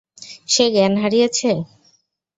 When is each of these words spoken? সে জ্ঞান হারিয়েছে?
সে 0.49 0.65
জ্ঞান 0.73 0.93
হারিয়েছে? 1.01 1.49